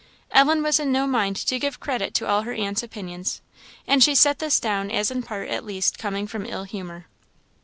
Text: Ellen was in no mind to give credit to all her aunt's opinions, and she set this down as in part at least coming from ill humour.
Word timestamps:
Ellen 0.31 0.63
was 0.63 0.79
in 0.79 0.91
no 0.91 1.05
mind 1.05 1.35
to 1.35 1.59
give 1.59 1.79
credit 1.79 2.15
to 2.15 2.27
all 2.27 2.41
her 2.41 2.53
aunt's 2.53 2.81
opinions, 2.81 3.39
and 3.85 4.03
she 4.03 4.15
set 4.15 4.39
this 4.39 4.59
down 4.59 4.89
as 4.89 5.11
in 5.11 5.21
part 5.21 5.49
at 5.49 5.63
least 5.63 5.99
coming 5.99 6.25
from 6.25 6.43
ill 6.47 6.63
humour. 6.63 7.05